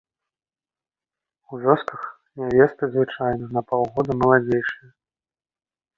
У 1.51 1.59
вёсках 1.65 2.01
нявесты 2.43 2.83
звычайна 2.97 3.45
на 3.59 3.67
паўгода 3.73 4.11
маладзейшыя. 4.23 4.89